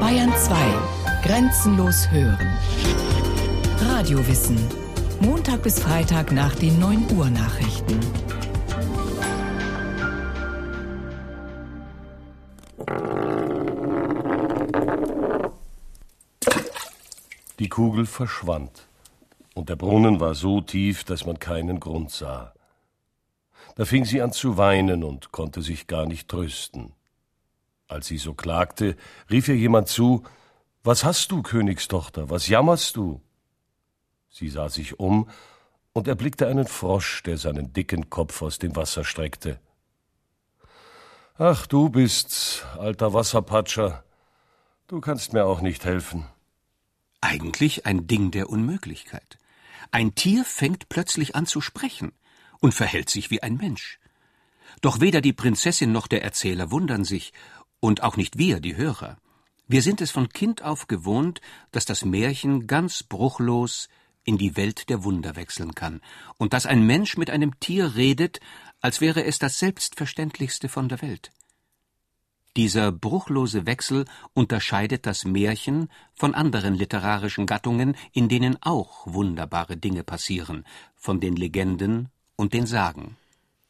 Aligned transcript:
Bayern 0.00 0.32
2. 0.36 0.54
Grenzenlos 1.24 2.10
hören. 2.10 2.58
Radiowissen. 3.80 4.58
Montag 5.20 5.62
bis 5.62 5.80
Freitag 5.80 6.30
nach 6.30 6.54
den 6.54 6.78
9 6.78 7.10
Uhr 7.16 7.30
Nachrichten. 7.30 8.00
Die 17.58 17.68
Kugel 17.68 18.06
verschwand, 18.06 18.86
und 19.54 19.68
der 19.68 19.76
Brunnen 19.76 20.20
war 20.20 20.34
so 20.34 20.60
tief, 20.60 21.04
dass 21.04 21.26
man 21.26 21.38
keinen 21.38 21.80
Grund 21.80 22.10
sah. 22.10 22.52
Da 23.76 23.84
fing 23.84 24.04
sie 24.04 24.22
an 24.22 24.32
zu 24.32 24.56
weinen 24.56 25.02
und 25.02 25.32
konnte 25.32 25.62
sich 25.62 25.86
gar 25.86 26.06
nicht 26.06 26.28
trösten. 26.28 26.92
Als 27.88 28.06
sie 28.06 28.18
so 28.18 28.34
klagte, 28.34 28.96
rief 29.30 29.48
ihr 29.48 29.56
jemand 29.56 29.88
zu 29.88 30.24
Was 30.82 31.04
hast 31.04 31.30
du, 31.30 31.42
Königstochter, 31.42 32.30
was 32.30 32.48
jammerst 32.48 32.96
du? 32.96 33.22
Sie 34.28 34.48
sah 34.48 34.68
sich 34.68 34.98
um 34.98 35.28
und 35.92 36.08
erblickte 36.08 36.48
einen 36.48 36.66
Frosch, 36.66 37.22
der 37.22 37.38
seinen 37.38 37.72
dicken 37.72 38.10
Kopf 38.10 38.42
aus 38.42 38.58
dem 38.58 38.74
Wasser 38.76 39.04
streckte. 39.04 39.60
Ach, 41.36 41.66
du 41.66 41.88
bist's, 41.88 42.62
alter 42.78 43.12
Wasserpatscher. 43.12 44.04
Du 44.86 45.00
kannst 45.00 45.32
mir 45.32 45.46
auch 45.46 45.60
nicht 45.60 45.84
helfen. 45.84 46.26
Eigentlich 47.20 47.86
ein 47.86 48.06
Ding 48.06 48.30
der 48.30 48.50
Unmöglichkeit. 48.50 49.38
Ein 49.90 50.14
Tier 50.14 50.44
fängt 50.44 50.88
plötzlich 50.88 51.34
an 51.34 51.46
zu 51.46 51.60
sprechen 51.60 52.12
und 52.60 52.74
verhält 52.74 53.08
sich 53.08 53.30
wie 53.30 53.42
ein 53.42 53.56
Mensch. 53.56 53.98
Doch 54.80 55.00
weder 55.00 55.20
die 55.20 55.32
Prinzessin 55.32 55.92
noch 55.92 56.06
der 56.06 56.22
Erzähler 56.22 56.70
wundern 56.70 57.04
sich, 57.04 57.32
und 57.84 58.02
auch 58.02 58.16
nicht 58.16 58.38
wir, 58.38 58.60
die 58.60 58.76
Hörer. 58.76 59.18
Wir 59.68 59.82
sind 59.82 60.00
es 60.00 60.10
von 60.10 60.30
Kind 60.30 60.62
auf 60.62 60.86
gewohnt, 60.86 61.42
dass 61.70 61.84
das 61.84 62.02
Märchen 62.02 62.66
ganz 62.66 63.02
bruchlos 63.02 63.90
in 64.24 64.38
die 64.38 64.56
Welt 64.56 64.88
der 64.88 65.04
Wunder 65.04 65.36
wechseln 65.36 65.74
kann, 65.74 66.00
und 66.38 66.54
dass 66.54 66.64
ein 66.64 66.86
Mensch 66.86 67.18
mit 67.18 67.28
einem 67.28 67.60
Tier 67.60 67.94
redet, 67.94 68.40
als 68.80 69.02
wäre 69.02 69.24
es 69.24 69.38
das 69.38 69.58
Selbstverständlichste 69.58 70.70
von 70.70 70.88
der 70.88 71.02
Welt. 71.02 71.30
Dieser 72.56 72.90
bruchlose 72.90 73.66
Wechsel 73.66 74.06
unterscheidet 74.32 75.04
das 75.04 75.26
Märchen 75.26 75.90
von 76.14 76.34
anderen 76.34 76.72
literarischen 76.72 77.44
Gattungen, 77.44 77.98
in 78.12 78.30
denen 78.30 78.56
auch 78.62 79.06
wunderbare 79.06 79.76
Dinge 79.76 80.04
passieren, 80.04 80.64
von 80.96 81.20
den 81.20 81.36
Legenden 81.36 82.08
und 82.36 82.54
den 82.54 82.64
Sagen. 82.64 83.18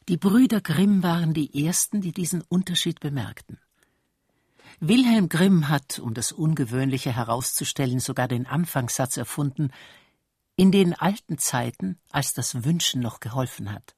Die 0.07 0.17
Brüder 0.17 0.61
Grimm 0.61 1.03
waren 1.03 1.33
die 1.33 1.65
ersten, 1.65 1.99
die 1.99 2.13
diesen 2.13 2.43
Unterschied 2.47 3.01
bemerkten. 3.01 3.59
Wilhelm 4.79 5.29
Grimm 5.29 5.69
hat, 5.69 5.99
um 5.99 6.13
das 6.13 6.31
Ungewöhnliche 6.31 7.15
herauszustellen, 7.15 7.99
sogar 7.99 8.27
den 8.27 8.45
Anfangssatz 8.45 9.17
erfunden, 9.17 9.71
in 10.55 10.71
den 10.71 10.93
alten 10.93 11.37
Zeiten, 11.37 11.97
als 12.11 12.33
das 12.33 12.63
Wünschen 12.63 13.01
noch 13.01 13.19
geholfen 13.19 13.71
hat. 13.71 13.95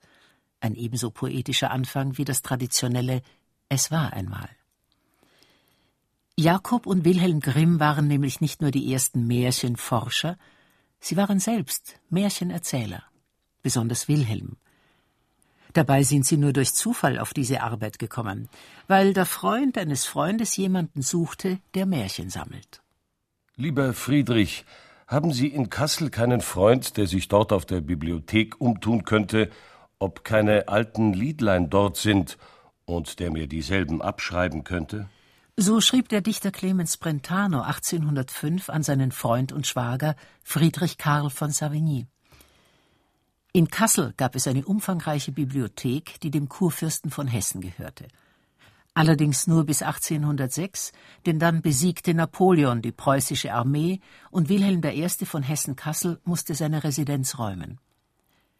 Ein 0.59 0.75
ebenso 0.75 1.11
poetischer 1.11 1.71
Anfang 1.71 2.17
wie 2.17 2.25
das 2.25 2.41
traditionelle 2.41 3.21
Es 3.69 3.91
war 3.91 4.13
einmal. 4.13 4.49
Jakob 6.35 6.85
und 6.85 7.03
Wilhelm 7.05 7.39
Grimm 7.39 7.79
waren 7.79 8.07
nämlich 8.07 8.41
nicht 8.41 8.61
nur 8.61 8.71
die 8.71 8.93
ersten 8.93 9.25
Märchenforscher, 9.25 10.37
sie 10.99 11.17
waren 11.17 11.39
selbst 11.39 11.99
Märchenerzähler, 12.09 13.03
besonders 13.63 14.07
Wilhelm. 14.07 14.57
Dabei 15.73 16.03
sind 16.03 16.25
sie 16.25 16.37
nur 16.37 16.53
durch 16.53 16.73
Zufall 16.73 17.19
auf 17.19 17.33
diese 17.33 17.61
Arbeit 17.61 17.99
gekommen, 17.99 18.49
weil 18.87 19.13
der 19.13 19.25
Freund 19.25 19.77
eines 19.77 20.05
Freundes 20.05 20.55
jemanden 20.57 21.01
suchte, 21.01 21.59
der 21.73 21.85
Märchen 21.85 22.29
sammelt. 22.29 22.81
Lieber 23.55 23.93
Friedrich, 23.93 24.65
haben 25.07 25.31
Sie 25.31 25.47
in 25.47 25.69
Kassel 25.69 26.09
keinen 26.09 26.41
Freund, 26.41 26.97
der 26.97 27.07
sich 27.07 27.29
dort 27.29 27.53
auf 27.53 27.65
der 27.65 27.79
Bibliothek 27.79 28.59
umtun 28.59 29.05
könnte, 29.05 29.49
ob 29.99 30.23
keine 30.25 30.67
alten 30.67 31.13
Liedlein 31.13 31.69
dort 31.69 31.95
sind 31.95 32.37
und 32.85 33.19
der 33.19 33.31
mir 33.31 33.47
dieselben 33.47 34.01
abschreiben 34.01 34.65
könnte? 34.65 35.09
So 35.55 35.81
schrieb 35.81 36.09
der 36.09 36.21
Dichter 36.21 36.51
Clemens 36.51 36.97
Brentano 36.97 37.61
1805 37.61 38.69
an 38.69 38.83
seinen 38.83 39.11
Freund 39.11 39.51
und 39.51 39.65
Schwager 39.65 40.15
Friedrich 40.43 40.97
Karl 40.97 41.29
von 41.29 41.51
Savigny. 41.51 42.05
In 43.53 43.69
Kassel 43.69 44.13
gab 44.17 44.35
es 44.35 44.47
eine 44.47 44.65
umfangreiche 44.65 45.31
Bibliothek, 45.31 46.19
die 46.21 46.31
dem 46.31 46.47
Kurfürsten 46.49 47.09
von 47.11 47.27
Hessen 47.27 47.61
gehörte. 47.61 48.07
Allerdings 48.93 49.45
nur 49.45 49.63
bis 49.63 49.83
1806, 49.83 50.91
denn 51.25 51.37
dann 51.37 51.61
besiegte 51.61 52.13
Napoleon 52.13 52.81
die 52.81 52.91
preußische 52.91 53.53
Armee 53.53 53.99
und 54.31 54.49
Wilhelm 54.49 54.81
I. 54.83 55.07
von 55.25 55.43
Hessen-Kassel 55.43 56.19
musste 56.23 56.55
seine 56.55 56.83
Residenz 56.83 57.37
räumen. 57.37 57.79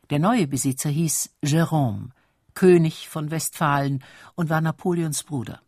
Der 0.10 0.20
neue 0.20 0.48
Besitzer 0.48 0.90
hieß 0.90 1.32
Jérôme, 1.44 2.10
König 2.54 3.10
von 3.10 3.30
Westfalen 3.30 4.04
und 4.36 4.50
war 4.50 4.62
Napoleons 4.62 5.24
Bruder. 5.24 5.60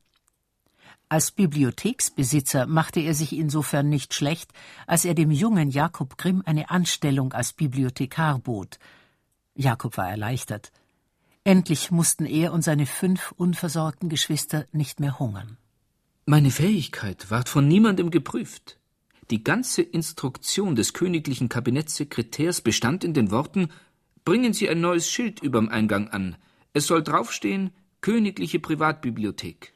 Als 1.09 1.31
Bibliotheksbesitzer 1.31 2.67
machte 2.67 2.99
er 2.99 3.15
sich 3.15 3.33
insofern 3.33 3.89
nicht 3.89 4.13
schlecht, 4.13 4.53
als 4.85 5.03
er 5.03 5.15
dem 5.15 5.31
jungen 5.31 5.71
Jakob 5.71 6.17
Grimm 6.19 6.43
eine 6.45 6.69
Anstellung 6.69 7.33
als 7.33 7.53
Bibliothekar 7.53 8.37
bot. 8.37 8.77
Jakob 9.59 9.97
war 9.97 10.09
erleichtert. 10.09 10.71
Endlich 11.43 11.91
mussten 11.91 12.25
er 12.25 12.53
und 12.53 12.63
seine 12.63 12.85
fünf 12.85 13.33
unversorgten 13.33 14.07
Geschwister 14.07 14.65
nicht 14.71 15.01
mehr 15.01 15.19
hungern. 15.19 15.57
Meine 16.25 16.49
Fähigkeit 16.49 17.29
ward 17.29 17.49
von 17.49 17.67
niemandem 17.67 18.09
geprüft. 18.09 18.77
Die 19.29 19.43
ganze 19.43 19.81
Instruktion 19.81 20.75
des 20.75 20.93
königlichen 20.93 21.49
Kabinettssekretärs 21.49 22.61
bestand 22.61 23.03
in 23.03 23.13
den 23.13 23.31
Worten 23.31 23.69
Bringen 24.23 24.53
Sie 24.53 24.69
ein 24.69 24.79
neues 24.79 25.09
Schild 25.09 25.41
überm 25.41 25.69
Eingang 25.69 26.07
an. 26.09 26.37
Es 26.73 26.87
soll 26.87 27.03
draufstehen 27.03 27.71
Königliche 27.99 28.59
Privatbibliothek. 28.59 29.73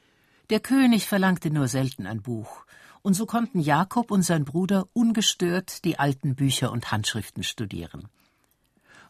Der 0.50 0.62
König 0.62 1.08
verlangte 1.08 1.50
nur 1.50 1.68
selten 1.68 2.06
ein 2.08 2.22
Buch, 2.22 2.66
und 3.02 3.16
so 3.16 3.26
konnten 3.26 3.60
Jakob 3.60 4.12
und 4.12 4.22
sein 4.22 4.46
Bruder 4.46 4.88
ungestört 4.94 5.84
die 5.84 6.00
alten 6.00 6.36
Bücher 6.36 6.72
und 6.72 6.92
Handschriften 6.92 7.44
studieren. 7.44 8.08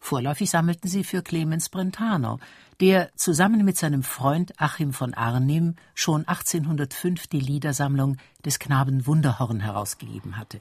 Vorläufig 0.03 0.49
sammelten 0.49 0.89
sie 0.89 1.05
für 1.05 1.21
Clemens 1.21 1.69
Brentano, 1.69 2.37
der 2.81 3.09
zusammen 3.15 3.63
mit 3.63 3.77
seinem 3.77 4.03
Freund 4.03 4.51
Achim 4.57 4.91
von 4.91 5.13
Arnim 5.13 5.75
schon 5.93 6.27
1805 6.27 7.27
die 7.27 7.39
Liedersammlung 7.39 8.17
des 8.43 8.59
Knaben 8.59 9.07
Wunderhorn 9.07 9.61
herausgegeben 9.61 10.35
hatte. 10.35 10.59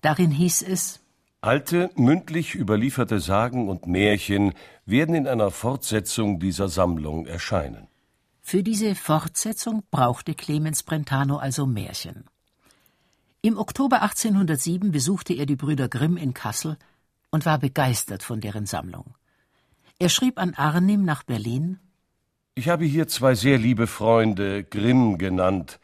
Darin 0.00 0.30
hieß 0.30 0.62
es 0.62 1.00
Alte, 1.40 1.90
mündlich 1.96 2.54
überlieferte 2.54 3.18
Sagen 3.18 3.68
und 3.68 3.88
Märchen 3.88 4.54
werden 4.84 5.16
in 5.16 5.26
einer 5.26 5.50
Fortsetzung 5.50 6.38
dieser 6.38 6.68
Sammlung 6.68 7.26
erscheinen. 7.26 7.88
Für 8.42 8.62
diese 8.62 8.94
Fortsetzung 8.94 9.82
brauchte 9.90 10.34
Clemens 10.34 10.84
Brentano 10.84 11.38
also 11.38 11.66
Märchen. 11.66 12.26
Im 13.42 13.58
Oktober 13.58 14.02
1807 14.02 14.92
besuchte 14.92 15.34
er 15.34 15.46
die 15.46 15.56
Brüder 15.56 15.88
Grimm 15.88 16.16
in 16.16 16.32
Kassel 16.32 16.76
und 17.36 17.44
war 17.44 17.58
begeistert 17.58 18.22
von 18.22 18.40
deren 18.40 18.64
Sammlung. 18.64 19.14
Er 19.98 20.08
schrieb 20.08 20.38
an 20.38 20.54
Arnim 20.54 21.04
nach 21.04 21.22
Berlin 21.22 21.78
Ich 22.54 22.70
habe 22.70 22.86
hier 22.86 23.08
zwei 23.08 23.34
sehr 23.34 23.58
liebe 23.58 23.86
Freunde, 23.86 24.64
Grimm 24.64 25.18
genannt, 25.18 25.78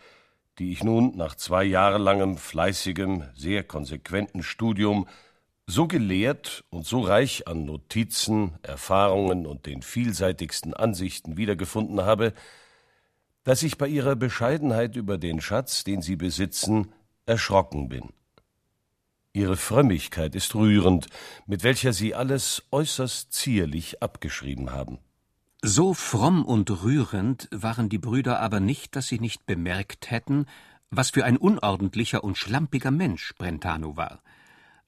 die 0.58 0.72
ich 0.72 0.82
nun 0.82 1.14
nach 1.14 1.34
zwei 1.34 1.62
jahrelangem 1.64 2.38
fleißigem, 2.38 3.24
sehr 3.34 3.64
konsequenten 3.64 4.42
Studium 4.42 5.06
so 5.66 5.86
gelehrt 5.86 6.64
und 6.70 6.86
so 6.86 7.02
reich 7.02 7.46
an 7.46 7.66
Notizen, 7.66 8.54
Erfahrungen 8.62 9.44
und 9.44 9.66
den 9.66 9.82
vielseitigsten 9.82 10.72
Ansichten 10.72 11.36
wiedergefunden 11.36 12.00
habe, 12.00 12.32
dass 13.44 13.62
ich 13.62 13.76
bei 13.76 13.88
ihrer 13.88 14.16
Bescheidenheit 14.16 14.96
über 14.96 15.18
den 15.18 15.42
Schatz, 15.42 15.84
den 15.84 16.00
sie 16.00 16.16
besitzen, 16.16 16.94
erschrocken 17.26 17.90
bin. 17.90 18.08
Ihre 19.34 19.56
Frömmigkeit 19.56 20.34
ist 20.34 20.54
rührend, 20.54 21.06
mit 21.46 21.62
welcher 21.64 21.94
sie 21.94 22.14
alles 22.14 22.64
äußerst 22.70 23.32
zierlich 23.32 24.02
abgeschrieben 24.02 24.72
haben. 24.72 24.98
So 25.62 25.94
fromm 25.94 26.44
und 26.44 26.70
rührend 26.82 27.48
waren 27.50 27.88
die 27.88 27.98
Brüder 27.98 28.40
aber 28.40 28.60
nicht, 28.60 28.94
dass 28.94 29.06
sie 29.06 29.20
nicht 29.20 29.46
bemerkt 29.46 30.10
hätten, 30.10 30.46
was 30.90 31.10
für 31.10 31.24
ein 31.24 31.38
unordentlicher 31.38 32.22
und 32.22 32.36
schlampiger 32.36 32.90
Mensch 32.90 33.34
Brentano 33.38 33.96
war. 33.96 34.22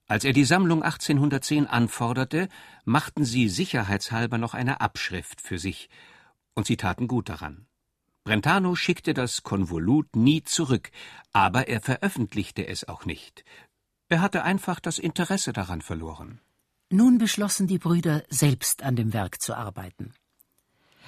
Als 0.05 0.23
er 0.23 0.33
die 0.33 0.45
Sammlung 0.45 0.83
1810 0.83 1.65
anforderte, 1.65 2.47
machten 2.83 3.25
sie 3.25 3.49
sicherheitshalber 3.49 4.37
noch 4.37 4.53
eine 4.53 4.79
Abschrift 4.79 5.41
für 5.41 5.57
sich, 5.57 5.89
und 6.53 6.67
sie 6.67 6.77
taten 6.77 7.07
gut 7.07 7.29
daran. 7.29 7.65
Brentano 8.25 8.75
schickte 8.75 9.13
das 9.13 9.43
Konvolut 9.43 10.15
nie 10.15 10.43
zurück, 10.43 10.91
aber 11.31 11.67
er 11.67 11.79
veröffentlichte 11.79 12.67
es 12.67 12.87
auch 12.87 13.05
nicht. 13.05 13.45
Er 14.07 14.21
hatte 14.21 14.43
einfach 14.43 14.79
das 14.79 14.99
Interesse 14.99 15.51
daran 15.51 15.81
verloren. 15.81 16.39
Nun 16.91 17.17
beschlossen 17.17 17.67
die 17.67 17.79
Brüder, 17.79 18.23
selbst 18.29 18.83
an 18.83 18.95
dem 18.95 19.13
Werk 19.13 19.41
zu 19.41 19.55
arbeiten. 19.55 20.13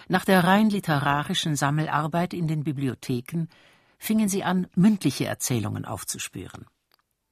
Nach 0.07 0.25
der 0.25 0.43
rein 0.43 0.69
literarischen 0.69 1.55
Sammelarbeit 1.55 2.33
in 2.33 2.47
den 2.47 2.63
Bibliotheken 2.63 3.47
fingen 3.99 4.29
sie 4.29 4.43
an, 4.43 4.67
mündliche 4.75 5.25
Erzählungen 5.25 5.85
aufzuspüren. 5.85 6.65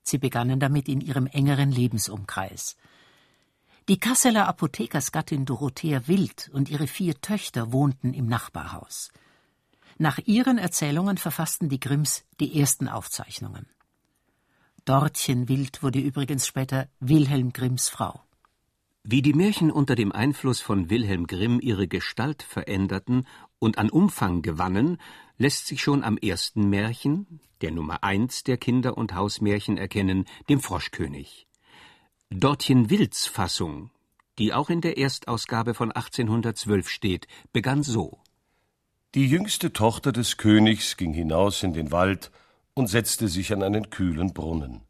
Sie 0.04 0.20
begannen 0.20 0.60
damit 0.60 0.88
in 0.88 1.02
ihrem 1.02 1.26
engeren 1.26 1.72
Lebensumkreis. 1.72 2.76
Die 3.88 4.00
Kasseler 4.00 4.48
Apothekersgattin 4.48 5.46
Dorothea 5.46 6.08
Wild 6.08 6.50
und 6.54 6.70
ihre 6.70 6.88
vier 6.88 7.20
Töchter 7.22 7.72
wohnten 7.72 8.14
im 8.14 8.28
Nachbarhaus. 8.28 9.12
Nach 9.98 10.20
ihren 10.26 10.58
Erzählungen 10.58 11.18
verfassten 11.18 11.70
die 11.70 11.80
Grimms 11.80 12.24
die 12.40 12.60
ersten 12.60 12.88
Aufzeichnungen. 12.88 13.68
Dortchen 14.86 15.50
Wild 15.50 15.82
wurde 15.82 15.98
übrigens 15.98 16.46
später 16.46 16.88
Wilhelm 17.00 17.54
Grimms 17.54 17.90
Frau. 17.90 18.22
Wie 19.04 19.24
die 19.24 19.34
Märchen 19.34 19.72
unter 19.72 19.96
dem 19.96 20.12
Einfluss 20.12 20.62
von 20.62 20.92
Wilhelm 20.92 21.26
Grimm 21.26 21.60
ihre 21.60 21.88
Gestalt 21.88 22.44
veränderten 22.44 23.26
und 23.58 23.80
an 23.80 23.90
Umfang 23.90 24.44
gewannen, 24.44 25.00
lässt 25.40 25.66
sich 25.66 25.82
schon 25.82 26.04
am 26.04 26.18
ersten 26.18 26.70
Märchen, 26.70 27.40
der 27.62 27.72
Nummer 27.72 28.04
eins 28.04 28.44
der 28.44 28.58
Kinder- 28.58 28.96
und 28.96 29.16
Hausmärchen, 29.16 29.80
erkennen, 29.80 30.26
dem 30.50 30.60
Froschkönig. 30.60 31.48
Dortchen 32.30 32.92
Wilds 32.92 33.26
Fassung, 33.26 33.90
die 34.38 34.54
auch 34.54 34.70
in 34.70 34.82
der 34.82 35.00
Erstausgabe 35.00 35.74
von 35.74 35.92
1812 35.92 36.90
steht, 36.90 37.28
begann 37.52 37.82
so. 37.82 38.20
Die 39.16 39.26
jüngste 39.26 39.74
Tochter 39.74 40.12
des 40.12 40.38
Königs 40.38 40.96
ging 40.96 41.14
hinaus 41.14 41.64
in 41.64 41.74
den 41.74 41.92
Wald 41.92 42.30
und 42.76 42.88
setzte 42.88 43.28
sich 43.28 43.52
an 43.52 43.64
einen 43.64 43.90
kühlen 43.90 44.34
Brunnen. 44.34 44.82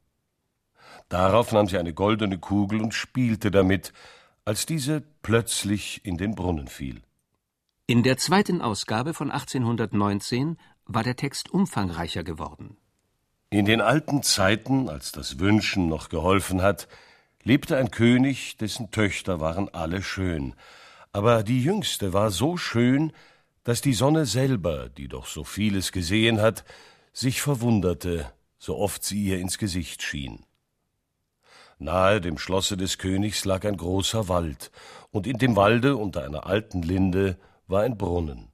Darauf 1.08 1.52
nahm 1.52 1.68
sie 1.68 1.78
eine 1.78 1.94
goldene 1.94 2.40
Kugel 2.40 2.82
und 2.82 2.94
spielte 2.94 3.52
damit, 3.52 3.94
als 4.44 4.66
diese 4.66 5.02
plötzlich 5.22 6.04
in 6.04 6.18
den 6.18 6.36
Brunnen 6.36 6.68
fiel. 6.68 7.02
In 7.88 8.02
der 8.02 8.18
zweiten 8.18 8.62
Ausgabe 8.62 9.14
von 9.14 9.30
1819 9.30 10.58
war 10.86 11.04
der 11.04 11.16
Text 11.16 11.52
umfangreicher 11.52 12.24
geworden. 12.24 12.78
In 13.52 13.66
den 13.66 13.82
alten 13.82 14.24
Zeiten, 14.24 14.90
als 14.90 15.12
das 15.12 15.40
Wünschen 15.40 15.88
noch 15.88 16.10
geholfen 16.10 16.64
hat, 16.64 16.88
lebte 17.44 17.78
ein 17.78 17.92
König, 17.92 18.58
dessen 18.58 18.90
Töchter 18.90 19.40
waren 19.40 19.70
alle 19.70 20.02
schön, 20.02 20.56
aber 21.14 21.44
die 21.44 21.64
jüngste 21.64 22.12
war 22.12 22.32
so 22.32 22.58
schön, 22.58 23.14
dass 23.64 23.82
die 23.82 23.94
Sonne 23.94 24.26
selber, 24.26 24.90
die 24.90 25.08
doch 25.08 25.28
so 25.28 25.44
vieles 25.44 25.92
gesehen 25.92 26.42
hat, 26.42 26.66
sich 27.16 27.42
verwunderte, 27.42 28.30
so 28.58 28.78
oft 28.78 29.04
sie 29.04 29.24
ihr 29.24 29.40
ins 29.40 29.58
Gesicht 29.58 30.04
schien. 30.04 30.46
Nahe 31.80 32.20
dem 32.20 32.38
Schlosse 32.38 32.76
des 32.76 32.98
Königs 32.98 33.46
lag 33.46 33.66
ein 33.66 33.78
großer 33.78 34.28
Wald, 34.28 34.70
und 35.12 35.26
in 35.26 35.38
dem 35.38 35.56
Walde 35.56 35.96
unter 35.96 36.24
einer 36.24 36.46
alten 36.46 36.82
Linde 36.82 37.38
war 37.68 37.84
ein 37.84 37.98
Brunnen. 37.98 38.52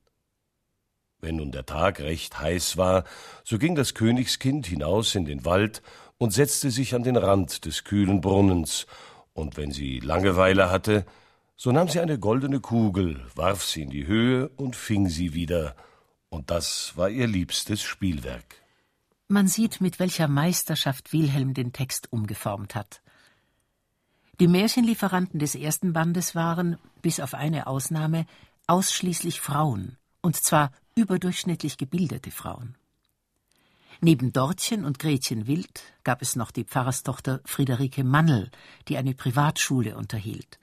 Wenn 1.19 1.37
nun 1.37 1.51
der 1.51 1.65
Tag 1.65 1.99
recht 2.01 2.39
heiß 2.39 2.77
war, 2.77 3.03
so 3.43 3.57
ging 3.57 3.73
das 3.73 3.95
Königskind 3.95 4.67
hinaus 4.67 5.15
in 5.15 5.25
den 5.25 5.43
Wald 5.43 5.81
und 6.19 6.31
setzte 6.31 6.69
sich 6.69 6.93
an 6.93 7.03
den 7.03 7.17
Rand 7.17 7.65
des 7.65 7.83
kühlen 7.83 8.21
Brunnens, 8.21 8.85
und 9.33 9.57
wenn 9.57 9.71
sie 9.71 9.99
Langeweile 9.99 10.69
hatte, 10.69 11.05
so 11.55 11.71
nahm 11.71 11.87
sie 11.87 11.99
eine 11.99 12.19
goldene 12.19 12.59
Kugel, 12.59 13.25
warf 13.33 13.63
sie 13.63 13.83
in 13.83 13.89
die 13.89 14.05
Höhe 14.05 14.49
und 14.49 14.75
fing 14.75 15.09
sie 15.09 15.33
wieder, 15.33 15.75
und 16.31 16.49
das 16.49 16.93
war 16.95 17.09
ihr 17.09 17.27
liebstes 17.27 17.81
Spielwerk. 17.81 18.55
Man 19.27 19.47
sieht, 19.47 19.81
mit 19.81 19.99
welcher 19.99 20.27
Meisterschaft 20.27 21.13
Wilhelm 21.13 21.53
den 21.53 21.73
Text 21.73 22.11
umgeformt 22.11 22.73
hat. 22.73 23.01
Die 24.39 24.47
Märchenlieferanten 24.47 25.39
des 25.39 25.55
ersten 25.55 25.93
Bandes 25.93 26.33
waren, 26.33 26.77
bis 27.01 27.19
auf 27.19 27.33
eine 27.33 27.67
Ausnahme, 27.67 28.25
ausschließlich 28.65 29.39
Frauen, 29.39 29.97
und 30.21 30.35
zwar 30.35 30.71
überdurchschnittlich 30.95 31.77
gebildete 31.77 32.31
Frauen. 32.31 32.75
Neben 33.99 34.33
Dortchen 34.33 34.83
und 34.83 34.99
Gretchen 34.99 35.47
Wild 35.47 35.83
gab 36.03 36.21
es 36.21 36.35
noch 36.35 36.51
die 36.51 36.63
Pfarrerstochter 36.63 37.41
Friederike 37.45 38.03
Mannel, 38.03 38.49
die 38.87 38.97
eine 38.97 39.13
Privatschule 39.13 39.95
unterhielt. 39.95 40.59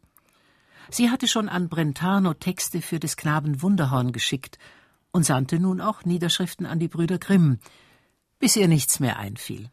Sie 0.91 1.11
hatte 1.11 1.29
schon 1.29 1.49
an 1.49 1.69
Brentano 1.69 2.35
Texte 2.35 2.81
für 2.81 2.99
des 2.99 3.17
Knaben 3.17 3.63
Wunderhorn 3.63 4.13
geschickt 4.13 4.59
und 5.13 5.25
sandte 5.25 5.59
nun 5.59 5.81
auch 5.81 6.05
Niederschriften 6.05 6.67
an 6.67 6.79
die 6.79 6.89
Brüder 6.89 7.19
Grimm, 7.19 7.59
bis 8.39 8.57
ihr 8.57 8.69
nichts 8.69 9.01
mehr 9.01 9.19
einfiel. 9.19 9.71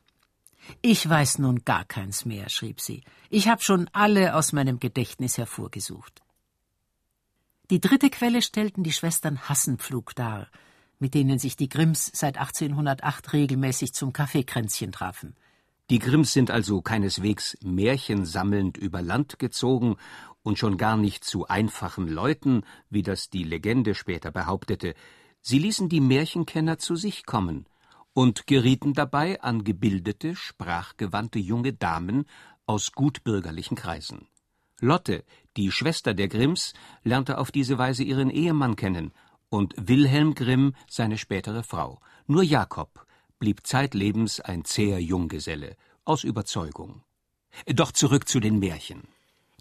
Ich 0.82 1.08
weiß 1.08 1.40
nun 1.40 1.64
gar 1.64 1.86
keins 1.86 2.26
mehr, 2.26 2.50
schrieb 2.50 2.82
sie. 2.82 3.04
Ich 3.30 3.48
habe 3.48 3.62
schon 3.62 3.90
alle 3.94 4.36
aus 4.36 4.54
meinem 4.54 4.80
Gedächtnis 4.80 5.38
hervorgesucht. 5.38 6.24
Die 7.70 7.82
dritte 7.82 8.10
Quelle 8.10 8.42
stellten 8.42 8.84
die 8.84 8.92
Schwestern 8.92 9.48
Hassenpflug 9.50 10.16
dar, 10.16 10.48
mit 11.00 11.14
denen 11.14 11.40
sich 11.40 11.56
die 11.56 11.70
Grimms 11.70 12.12
seit 12.14 12.38
1808 12.38 13.34
regelmäßig 13.34 13.94
zum 13.94 14.14
Kaffeekränzchen 14.14 14.92
trafen. 14.92 15.36
Die 15.90 16.00
Grimms 16.00 16.34
sind 16.34 16.50
also 16.50 16.82
keineswegs 16.82 17.58
märchensammelnd 17.64 18.78
über 18.78 19.02
Land 19.02 19.38
gezogen 19.38 19.98
und 20.42 20.58
schon 20.58 20.78
gar 20.78 20.98
nicht 20.98 21.24
zu 21.24 21.48
einfachen 21.48 22.08
Leuten, 22.08 22.64
wie 22.90 23.04
das 23.04 23.30
die 23.30 23.44
Legende 23.44 23.94
später 23.94 24.32
behauptete. 24.32 24.96
Sie 25.48 25.60
ließen 25.60 25.90
die 25.90 26.02
Märchenkenner 26.02 26.80
zu 26.80 26.96
sich 26.96 27.24
kommen 27.24 27.68
und 28.14 28.48
gerieten 28.48 28.96
dabei 28.96 29.40
an 29.44 29.64
gebildete, 29.64 30.36
sprachgewandte 30.36 31.38
junge 31.38 31.72
Damen 31.72 32.26
aus 32.66 32.94
gutbürgerlichen 32.94 33.78
Kreisen. 33.78 34.28
Lotte, 34.80 35.24
die 35.56 35.70
Schwester 35.70 36.16
der 36.16 36.30
Grimms, 36.30 36.74
lernte 37.04 37.38
auf 37.38 37.52
diese 37.52 37.78
Weise 37.78 38.04
ihren 38.04 38.32
Ehemann 38.32 38.76
kennen 38.76 39.12
und 39.50 39.76
Wilhelm 39.78 40.34
Grimm 40.34 40.74
seine 40.90 41.20
spätere 41.20 41.62
Frau. 41.62 42.00
Nur 42.26 42.42
Jakob 42.42 43.06
blieb 43.38 43.68
zeitlebens 43.68 44.40
ein 44.40 44.66
zäher 44.66 45.00
Junggeselle, 45.00 45.78
aus 46.06 46.24
Überzeugung. 46.24 47.04
Doch 47.68 47.92
zurück 47.92 48.28
zu 48.28 48.40
den 48.40 48.58
Märchen. 48.58 49.04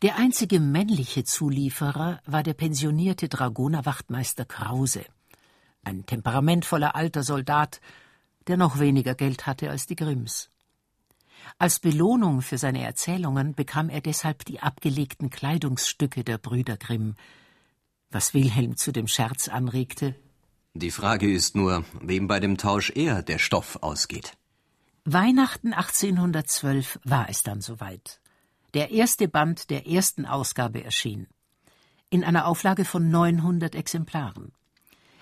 Der 0.00 0.16
einzige 0.16 0.60
männliche 0.60 1.24
Zulieferer 1.24 2.22
war 2.24 2.42
der 2.42 2.54
pensionierte 2.54 3.28
Dragonerwachtmeister 3.28 4.46
Krause, 4.46 5.04
ein 5.84 6.06
temperamentvoller 6.06 6.94
alter 6.94 7.22
Soldat, 7.22 7.80
der 8.46 8.56
noch 8.56 8.78
weniger 8.78 9.14
Geld 9.14 9.46
hatte 9.46 9.70
als 9.70 9.86
die 9.86 9.96
Grimms. 9.96 10.50
Als 11.58 11.78
Belohnung 11.78 12.42
für 12.42 12.58
seine 12.58 12.82
Erzählungen 12.84 13.54
bekam 13.54 13.88
er 13.88 14.00
deshalb 14.00 14.44
die 14.44 14.60
abgelegten 14.60 15.30
Kleidungsstücke 15.30 16.24
der 16.24 16.38
Brüder 16.38 16.76
Grimm, 16.76 17.14
was 18.10 18.34
Wilhelm 18.34 18.76
zu 18.76 18.92
dem 18.92 19.06
Scherz 19.06 19.48
anregte. 19.48 20.14
Die 20.74 20.90
Frage 20.90 21.30
ist 21.30 21.54
nur, 21.54 21.84
wem 22.00 22.26
bei 22.26 22.40
dem 22.40 22.56
Tausch 22.56 22.90
eher 22.90 23.22
der 23.22 23.38
Stoff 23.38 23.78
ausgeht. 23.82 24.32
Weihnachten 25.04 25.72
1812 25.72 26.98
war 27.04 27.28
es 27.28 27.42
dann 27.42 27.60
soweit. 27.60 28.20
Der 28.72 28.90
erste 28.90 29.28
Band 29.28 29.70
der 29.70 29.86
ersten 29.86 30.26
Ausgabe 30.26 30.82
erschien. 30.82 31.28
In 32.10 32.24
einer 32.24 32.46
Auflage 32.46 32.84
von 32.84 33.10
900 33.10 33.74
Exemplaren. 33.74 34.52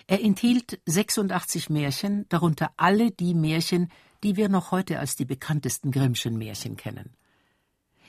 Er 0.07 0.23
enthielt 0.23 0.81
86 0.87 1.71
Märchen, 1.71 2.27
darunter 2.29 2.73
alle 2.77 3.11
die 3.11 3.35
Märchen, 3.35 3.91
die 4.23 4.37
wir 4.37 4.49
noch 4.49 4.71
heute 4.71 4.99
als 4.99 5.17
die 5.17 5.25
bekanntesten 5.25 5.91
Grimmschen 5.91 6.37
Märchen 6.37 6.77
kennen. 6.77 7.17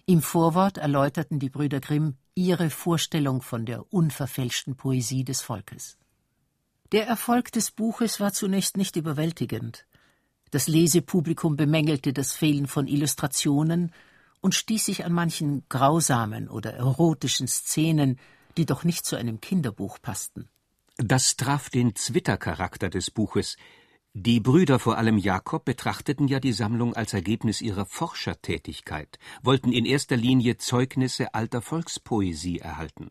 Im 0.06 0.22
Vorwort 0.22 0.78
erläuterten 0.78 1.40
die 1.40 1.50
Brüder 1.50 1.80
Grimm 1.80 2.18
ihre 2.36 2.70
Vorstellung 2.70 3.42
von 3.42 3.66
der 3.66 3.94
unverfälschten 3.94 4.76
Poesie 4.76 5.24
des 5.24 5.42
Volkes. 5.42 5.98
Der 6.92 7.08
Erfolg 7.08 7.52
des 7.52 7.72
Buches 7.72 8.20
war 8.20 8.34
zunächst 8.34 8.76
nicht 8.78 8.96
überwältigend. 8.96 9.88
Das 10.52 10.68
Lesepublikum 10.68 11.56
bemängelte 11.56 12.14
das 12.14 12.34
Fehlen 12.34 12.68
von 12.68 12.88
Illustrationen 12.88 13.92
und 14.42 14.54
stieß 14.54 14.86
sich 14.86 15.06
an 15.06 15.14
manchen 15.14 15.64
grausamen 15.70 16.50
oder 16.50 16.74
erotischen 16.74 17.48
Szenen, 17.48 18.20
die 18.58 18.66
doch 18.66 18.84
nicht 18.84 19.06
zu 19.06 19.16
einem 19.16 19.42
Kinderbuch 19.42 20.00
passten. 20.02 20.50
Das 20.98 21.38
traf 21.38 21.72
den 21.72 21.96
Zwittercharakter 21.96 22.88
des 22.88 23.10
Buches. 23.10 23.58
Die 24.14 24.40
Brüder, 24.40 24.78
vor 24.78 24.96
allem 25.00 25.18
Jakob, 25.18 25.66
betrachteten 25.66 26.28
ja 26.28 26.40
die 26.40 26.52
Sammlung 26.52 26.94
als 26.94 27.14
Ergebnis 27.14 27.62
ihrer 27.62 27.88
Forschertätigkeit, 27.88 29.18
wollten 29.42 29.72
in 29.72 29.86
erster 29.86 30.16
Linie 30.16 30.58
Zeugnisse 30.58 31.34
alter 31.34 31.64
Volkspoesie 31.64 32.60
erhalten. 32.60 33.10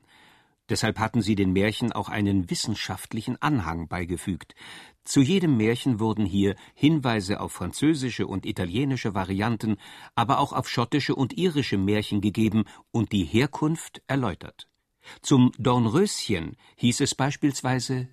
Deshalb 0.68 1.00
hatten 1.00 1.22
sie 1.22 1.34
den 1.34 1.52
Märchen 1.52 1.90
auch 1.92 2.08
einen 2.08 2.48
wissenschaftlichen 2.50 3.42
Anhang 3.42 3.88
beigefügt. 3.88 4.54
Zu 5.02 5.20
jedem 5.20 5.56
Märchen 5.56 5.98
wurden 5.98 6.24
hier 6.24 6.54
Hinweise 6.74 7.40
auf 7.40 7.50
französische 7.50 8.28
und 8.28 8.46
italienische 8.46 9.12
Varianten, 9.12 9.76
aber 10.14 10.38
auch 10.38 10.52
auf 10.52 10.68
schottische 10.68 11.16
und 11.16 11.36
irische 11.36 11.78
Märchen 11.78 12.20
gegeben 12.20 12.62
und 12.92 13.10
die 13.10 13.24
Herkunft 13.24 14.02
erläutert. 14.06 14.68
Zum 15.20 15.52
Dornröschen 15.58 16.56
hieß 16.76 17.00
es 17.00 17.14
beispielsweise 17.14 18.08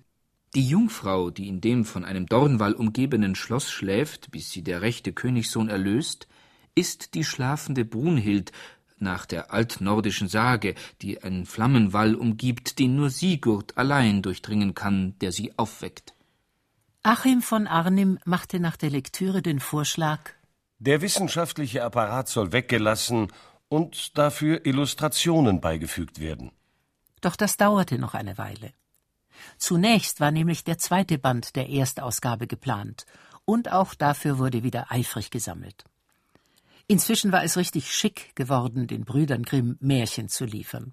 Die 0.54 0.68
Jungfrau, 0.68 1.30
die 1.30 1.48
in 1.48 1.60
dem 1.60 1.84
von 1.84 2.04
einem 2.04 2.26
Dornwall 2.26 2.72
umgebenen 2.72 3.34
Schloss 3.34 3.70
schläft, 3.70 4.30
bis 4.30 4.50
sie 4.50 4.62
der 4.62 4.82
rechte 4.82 5.12
Königssohn 5.12 5.68
erlöst, 5.68 6.26
ist 6.74 7.14
die 7.14 7.24
schlafende 7.24 7.84
Brunhild, 7.84 8.52
nach 8.98 9.24
der 9.24 9.52
altnordischen 9.52 10.28
Sage, 10.28 10.74
die 11.00 11.22
einen 11.22 11.46
Flammenwall 11.46 12.14
umgibt, 12.14 12.78
den 12.78 12.96
nur 12.96 13.10
Sigurd 13.10 13.78
allein 13.78 14.20
durchdringen 14.22 14.74
kann, 14.74 15.18
der 15.20 15.32
sie 15.32 15.56
aufweckt. 15.58 16.14
Achim 17.02 17.40
von 17.40 17.66
Arnim 17.66 18.18
machte 18.26 18.60
nach 18.60 18.76
der 18.76 18.90
Lektüre 18.90 19.40
den 19.40 19.58
Vorschlag, 19.58 20.32
der 20.82 21.02
wissenschaftliche 21.02 21.84
Apparat 21.84 22.28
soll 22.28 22.52
weggelassen 22.52 23.28
und 23.68 24.16
dafür 24.16 24.64
Illustrationen 24.64 25.60
beigefügt 25.60 26.20
werden. 26.20 26.52
Doch 27.20 27.36
das 27.36 27.56
dauerte 27.56 27.98
noch 27.98 28.14
eine 28.14 28.38
Weile. 28.38 28.72
Zunächst 29.58 30.20
war 30.20 30.30
nämlich 30.30 30.64
der 30.64 30.78
zweite 30.78 31.18
Band 31.18 31.56
der 31.56 31.68
Erstausgabe 31.68 32.46
geplant, 32.46 33.06
und 33.44 33.72
auch 33.72 33.94
dafür 33.94 34.38
wurde 34.38 34.62
wieder 34.62 34.92
eifrig 34.92 35.30
gesammelt. 35.30 35.84
Inzwischen 36.86 37.32
war 37.32 37.44
es 37.44 37.56
richtig 37.56 37.92
schick 37.92 38.34
geworden, 38.36 38.86
den 38.86 39.04
Brüdern 39.04 39.42
Grimm 39.42 39.76
Märchen 39.80 40.28
zu 40.28 40.44
liefern. 40.44 40.92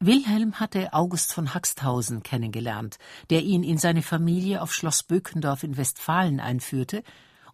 Wilhelm 0.00 0.60
hatte 0.60 0.92
August 0.92 1.32
von 1.32 1.54
Haxthausen 1.54 2.22
kennengelernt, 2.22 2.98
der 3.30 3.42
ihn 3.42 3.64
in 3.64 3.78
seine 3.78 4.02
Familie 4.02 4.62
auf 4.62 4.72
Schloss 4.72 5.02
Bökendorf 5.02 5.64
in 5.64 5.76
Westfalen 5.76 6.40
einführte 6.40 7.02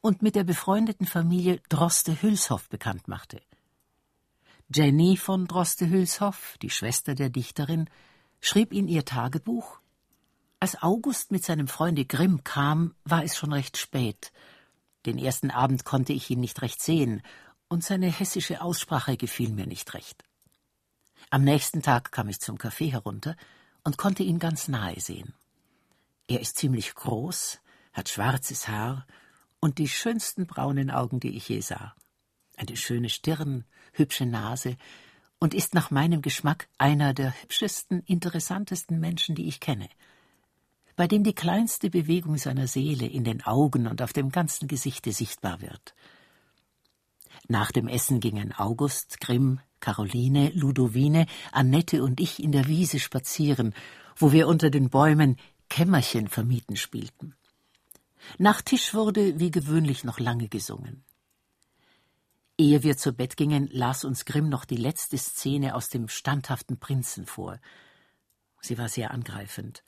und 0.03 0.21
mit 0.21 0.35
der 0.35 0.45
befreundeten 0.45 1.07
Familie 1.07 1.61
Droste-Hülshoff 1.71 2.69
bekannt 2.69 3.09
machte. 3.09 3.41
Jenny 4.73 5.17
von 5.17 5.47
Droste-Hülshoff, 5.47 6.57
die 6.63 6.71
Schwester 6.71 7.15
der 7.15 7.29
Dichterin, 7.29 7.89
schrieb 8.41 8.73
in 8.73 8.89
ihr 8.89 9.05
Tagebuch 9.05 9.81
Als 10.59 10.83
August 10.83 11.33
mit 11.33 11.45
seinem 11.45 11.69
Freunde 11.69 12.07
Grimm 12.07 12.45
kam, 12.45 12.95
war 13.05 13.23
es 13.23 13.37
schon 13.37 13.53
recht 13.53 13.77
spät. 13.77 14.33
Den 15.05 15.19
ersten 15.19 15.51
Abend 15.51 15.85
konnte 15.85 16.15
ich 16.15 16.31
ihn 16.31 16.41
nicht 16.41 16.63
recht 16.63 16.83
sehen, 16.83 17.23
und 17.69 17.85
seine 17.85 18.11
hessische 18.11 18.63
Aussprache 18.63 19.17
gefiel 19.17 19.51
mir 19.51 19.67
nicht 19.67 19.93
recht. 19.95 20.25
Am 21.31 21.45
nächsten 21.45 21.83
Tag 21.83 22.13
kam 22.13 22.29
ich 22.29 22.41
zum 22.41 22.57
Café 22.57 22.91
herunter 22.91 23.37
und 23.83 23.99
konnte 23.99 24.23
ihn 24.23 24.39
ganz 24.39 24.69
nahe 24.69 24.99
sehen. 25.01 25.35
Er 26.27 26.41
ist 26.41 26.57
ziemlich 26.57 26.95
groß, 26.95 27.61
hat 27.93 28.09
schwarzes 28.09 28.69
Haar 28.69 29.07
und 29.61 29.79
die 29.79 29.89
schönsten 29.89 30.47
braunen 30.47 30.91
Augen, 30.91 31.21
die 31.21 31.37
ich 31.37 31.49
je 31.49 31.61
sah. 31.61 31.95
Eine 32.57 32.77
schöne 32.77 33.09
Stirn, 33.09 33.65
hübsche 33.93 34.27
Nase 34.27 34.77
und 35.39 35.55
ist 35.55 35.75
nach 35.75 35.91
meinem 35.91 36.23
Geschmack 36.23 36.69
einer 36.79 37.13
der 37.15 37.35
hübschesten, 37.43 38.03
interessantesten 38.07 39.01
Menschen, 39.01 39.35
die 39.35 39.49
ich 39.49 39.61
kenne, 39.61 39.89
bei 40.97 41.07
dem 41.07 41.25
die 41.25 41.35
kleinste 41.35 41.91
Bewegung 41.91 42.39
seiner 42.39 42.67
Seele 42.67 43.07
in 43.07 43.25
den 43.25 43.43
Augen 43.45 43.87
und 43.87 44.01
auf 44.01 44.13
dem 44.13 44.31
ganzen 44.31 44.69
Gesichte 44.69 45.13
sichtbar 45.13 45.61
wird. 45.61 45.95
Nach 47.49 47.73
dem 47.73 47.89
Essen 47.89 48.21
gingen 48.21 48.53
August, 48.53 49.21
Grimm, 49.21 49.61
Caroline, 49.81 50.51
Ludowine, 50.55 51.27
Annette 51.53 52.03
und 52.03 52.21
ich 52.21 52.43
in 52.43 52.53
der 52.53 52.69
Wiese 52.69 52.99
spazieren, 52.99 53.75
wo 54.17 54.33
wir 54.33 54.49
unter 54.49 54.71
den 54.71 54.89
Bäumen 54.89 55.37
Kämmerchen 55.69 56.29
vermieten 56.29 56.77
spielten. 56.77 57.35
Nach 58.39 58.63
Tisch 58.63 58.95
wurde 58.95 59.39
wie 59.39 59.51
gewöhnlich 59.51 60.05
noch 60.05 60.21
lange 60.21 60.49
gesungen. 60.49 61.05
Ehe 62.57 62.85
wir 62.85 62.97
zu 62.97 63.13
Bett 63.13 63.37
gingen, 63.37 63.69
las 63.73 64.05
uns 64.05 64.25
Grimm 64.25 64.49
noch 64.49 64.65
die 64.65 64.77
letzte 64.77 65.19
Szene 65.19 65.75
aus 65.75 65.89
dem 65.89 66.09
standhaften 66.09 66.79
Prinzen 66.79 67.27
vor. 67.27 67.59
Sie 68.61 68.79
war 68.79 68.89
sehr 68.89 69.11
angreifend, 69.11 69.83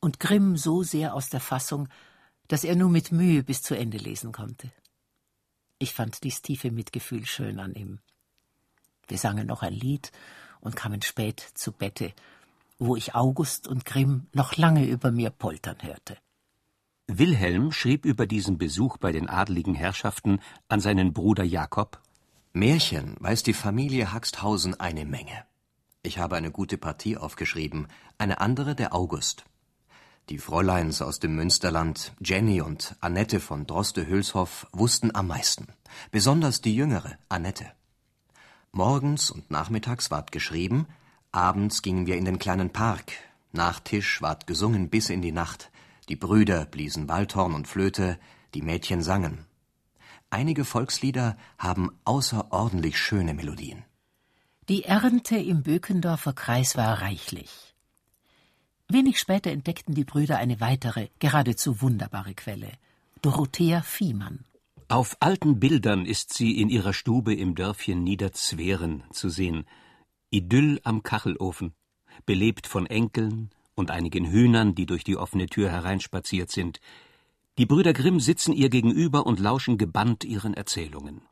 und 0.00 0.18
Grimm 0.18 0.56
so 0.56 0.82
sehr 0.82 1.14
aus 1.14 1.28
der 1.28 1.40
Fassung, 1.40 1.88
dass 2.48 2.64
er 2.64 2.74
nur 2.74 2.90
mit 2.90 3.12
Mühe 3.12 3.44
bis 3.44 3.62
zu 3.62 3.76
Ende 3.76 3.98
lesen 3.98 4.32
konnte. 4.32 4.72
Ich 5.78 5.94
fand 5.94 6.24
dies 6.24 6.42
tiefe 6.42 6.72
Mitgefühl 6.72 7.26
schön 7.26 7.60
an 7.60 7.74
ihm. 7.74 8.00
Wir 9.06 9.18
sangen 9.18 9.46
noch 9.46 9.62
ein 9.62 9.72
Lied 9.72 10.10
und 10.60 10.74
kamen 10.74 11.02
spät 11.02 11.40
zu 11.54 11.70
Bette, 11.70 12.12
wo 12.78 12.96
ich 12.96 13.14
August 13.14 13.68
und 13.68 13.84
Grimm 13.84 14.26
noch 14.32 14.56
lange 14.56 14.84
über 14.84 15.12
mir 15.12 15.30
poltern 15.30 15.76
hörte. 15.80 16.16
Wilhelm 17.18 17.72
schrieb 17.72 18.04
über 18.04 18.26
diesen 18.26 18.56
Besuch 18.56 18.96
bei 18.96 19.10
den 19.10 19.28
adeligen 19.28 19.74
Herrschaften 19.74 20.40
an 20.68 20.80
seinen 20.80 21.12
Bruder 21.12 21.44
Jakob 21.44 22.00
Märchen 22.52 23.16
weiß 23.20 23.44
die 23.44 23.52
Familie 23.52 24.12
Haxthausen 24.12 24.78
eine 24.78 25.04
Menge. 25.04 25.44
Ich 26.02 26.18
habe 26.18 26.36
eine 26.36 26.50
gute 26.50 26.78
Partie 26.78 27.16
aufgeschrieben, 27.16 27.86
eine 28.18 28.40
andere 28.40 28.74
der 28.74 28.92
August. 28.92 29.44
Die 30.28 30.38
Fräuleins 30.38 31.00
aus 31.00 31.20
dem 31.20 31.36
Münsterland, 31.36 32.12
Jenny 32.20 32.60
und 32.60 32.96
Annette 33.00 33.38
von 33.38 33.66
Droste-Hülshoff, 33.66 34.66
wussten 34.72 35.14
am 35.14 35.28
meisten. 35.28 35.68
Besonders 36.10 36.60
die 36.60 36.74
jüngere, 36.74 37.18
Annette. 37.28 37.66
Morgens 38.72 39.30
und 39.30 39.50
nachmittags 39.50 40.10
ward 40.10 40.32
geschrieben, 40.32 40.86
abends 41.32 41.82
gingen 41.82 42.06
wir 42.06 42.16
in 42.16 42.24
den 42.24 42.38
kleinen 42.38 42.70
Park, 42.70 43.12
nach 43.52 43.80
Tisch 43.80 44.22
ward 44.22 44.46
gesungen 44.46 44.90
bis 44.90 45.10
in 45.10 45.22
die 45.22 45.32
Nacht, 45.32 45.70
die 46.10 46.16
Brüder 46.16 46.66
bliesen 46.66 47.08
Waldhorn 47.08 47.54
und 47.54 47.68
Flöte, 47.68 48.18
die 48.54 48.62
Mädchen 48.62 49.00
sangen. 49.00 49.46
Einige 50.28 50.64
Volkslieder 50.64 51.36
haben 51.56 51.90
außerordentlich 52.04 52.98
schöne 52.98 53.32
Melodien. 53.32 53.84
Die 54.68 54.84
Ernte 54.84 55.36
im 55.36 55.62
Bökendorfer 55.62 56.32
Kreis 56.32 56.76
war 56.76 57.00
reichlich. 57.00 57.50
Wenig 58.88 59.20
später 59.20 59.52
entdeckten 59.52 59.94
die 59.94 60.02
Brüder 60.02 60.38
eine 60.38 60.60
weitere, 60.60 61.10
geradezu 61.20 61.80
wunderbare 61.80 62.34
Quelle. 62.34 62.72
Dorothea 63.22 63.82
Viehmann. 63.82 64.44
Auf 64.88 65.16
alten 65.20 65.60
Bildern 65.60 66.06
ist 66.06 66.34
sie 66.34 66.60
in 66.60 66.70
ihrer 66.70 66.92
Stube 66.92 67.34
im 67.34 67.54
Dörfchen 67.54 68.02
Niederzweren 68.02 69.04
zu 69.12 69.28
sehen. 69.28 69.64
Idyll 70.30 70.80
am 70.82 71.04
Kachelofen, 71.04 71.72
belebt 72.26 72.66
von 72.66 72.86
Enkeln 72.86 73.50
und 73.80 73.90
einigen 73.90 74.30
Hühnern, 74.30 74.76
die 74.76 74.86
durch 74.86 75.02
die 75.02 75.16
offene 75.16 75.46
Tür 75.46 75.70
hereinspaziert 75.70 76.52
sind. 76.52 76.78
Die 77.58 77.66
Brüder 77.66 77.92
Grimm 77.92 78.20
sitzen 78.20 78.52
ihr 78.52 78.68
gegenüber 78.68 79.26
und 79.26 79.40
lauschen 79.40 79.76
gebannt 79.76 80.22
ihren 80.22 80.54
Erzählungen. 80.54 81.22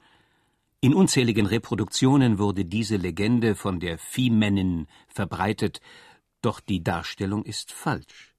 In 0.81 0.95
unzähligen 0.95 1.47
Reproduktionen 1.47 2.39
wurde 2.39 2.65
diese 2.65 2.97
Legende 2.97 3.55
von 3.55 3.79
der 3.79 3.99
Viehmännin 3.99 4.87
verbreitet, 5.09 5.81
doch 6.43 6.61
die 6.61 6.83
Darstellung 6.83 7.45
ist 7.45 7.73
falsch. 7.73 8.35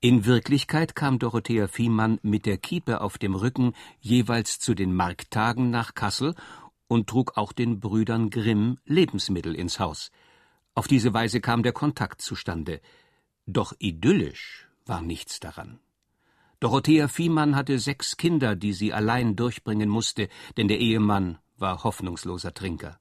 In 0.00 0.24
Wirklichkeit 0.24 0.94
kam 0.94 1.18
Dorothea 1.18 1.68
Viehmann 1.68 2.18
mit 2.22 2.46
der 2.46 2.56
Kiepe 2.56 3.02
auf 3.02 3.18
dem 3.18 3.34
Rücken 3.34 3.74
jeweils 4.00 4.58
zu 4.58 4.74
den 4.74 4.94
Markttagen 4.94 5.70
nach 5.70 5.94
Kassel 5.94 6.34
und 6.88 7.08
trug 7.08 7.36
auch 7.36 7.52
den 7.52 7.78
Brüdern 7.78 8.30
Grimm 8.30 8.78
Lebensmittel 8.86 9.54
ins 9.54 9.78
Haus. 9.78 10.10
Auf 10.74 10.88
diese 10.88 11.12
Weise 11.12 11.42
kam 11.42 11.62
der 11.62 11.72
Kontakt 11.72 12.22
zustande. 12.22 12.80
Doch 13.52 13.72
idyllisch 13.80 14.68
war 14.86 15.02
nichts 15.02 15.40
daran. 15.40 15.80
Dorothea 16.60 17.08
Viehmann 17.08 17.56
hatte 17.56 17.80
sechs 17.80 18.16
Kinder, 18.16 18.54
die 18.54 18.72
sie 18.72 18.92
allein 18.92 19.34
durchbringen 19.34 19.88
musste, 19.88 20.28
denn 20.56 20.68
der 20.68 20.78
Ehemann 20.78 21.38
war 21.58 21.82
hoffnungsloser 21.82 22.54
Trinker. 22.54 22.96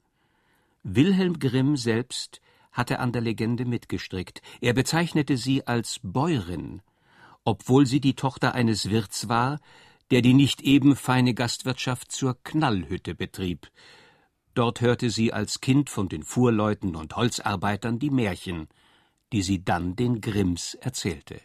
Wilhelm 0.82 1.38
Grimm 1.38 1.78
selbst 1.78 2.42
hatte 2.72 2.98
an 2.98 3.12
der 3.12 3.22
Legende 3.22 3.66
mitgestrickt. 3.66 4.42
Er 4.60 4.74
bezeichnete 4.74 5.38
sie 5.38 5.68
als 5.68 6.00
Bäurin, 6.02 6.82
obwohl 7.44 7.86
sie 7.86 8.02
die 8.02 8.16
Tochter 8.16 8.56
eines 8.56 8.90
Wirts 8.90 9.30
war, 9.30 9.60
der 10.10 10.24
die 10.24 10.34
nicht 10.34 10.62
eben 10.62 10.96
feine 10.96 11.36
Gastwirtschaft 11.36 12.12
zur 12.12 12.42
Knallhütte 12.44 13.14
betrieb. 13.14 13.70
Dort 14.56 14.82
hörte 14.82 15.12
sie 15.12 15.32
als 15.32 15.62
Kind 15.62 15.92
von 15.92 16.10
den 16.10 16.24
Fuhrleuten 16.24 16.96
und 16.96 17.16
Holzarbeitern 17.16 18.00
die 18.00 18.10
Märchen, 18.10 18.68
die 19.32 19.42
sie 19.42 19.64
dann 19.64 19.96
den 19.96 20.22
Grimms 20.22 20.76
erzählte. 20.76 21.40